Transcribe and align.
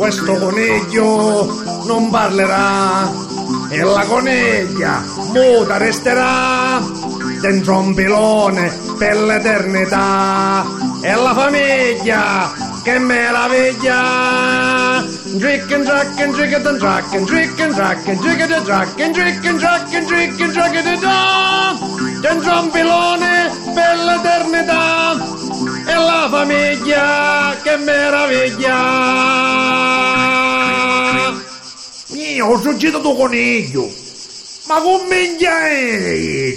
questo 0.00 0.32
coniglio 0.32 1.82
non 1.84 2.08
parlerà 2.08 3.12
e 3.68 3.82
la 3.82 4.06
coniglia 4.06 5.04
muta 5.34 5.76
resterà 5.76 6.80
dentro 7.42 7.80
un 7.80 7.92
pilone 7.92 8.72
per 8.96 9.18
l'eternità 9.18 10.64
e 11.02 11.14
la 11.14 11.34
famiglia 11.34 12.50
che 12.82 12.98
meraviglia 12.98 15.04
and 15.70 15.84
drack 15.84 16.18
and 16.18 16.32
drick 16.32 16.54
and 16.54 16.78
drack 16.78 17.14
and 17.14 17.26
drick 17.26 17.60
and 17.60 17.74
drack 17.74 18.08
and 18.08 18.18
drack 19.58 19.86
dentro 22.22 22.58
un 22.58 22.70
pilone 22.70 23.50
per 23.74 23.98
l'eternità 23.98 25.14
e 25.86 25.94
la 25.94 26.26
famiglia 26.30 27.54
che 27.62 27.76
meraviglia 27.76 29.19
Io 32.12 32.46
ho 32.46 32.58
tuo 33.00 33.14
coniglio. 33.14 33.88
Ma 34.66 34.80
come 34.80 35.36
è 35.68 36.56